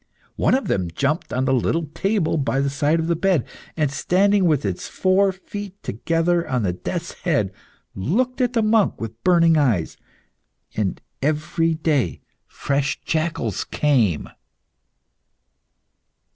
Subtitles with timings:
[0.35, 3.45] One of them jumped on the little table by the side of the bed,
[3.77, 7.53] and standing with its four feet together on the death's head,
[7.93, 9.97] looked at the monk with burning eyes.
[10.75, 14.27] And every day fresh jackals came.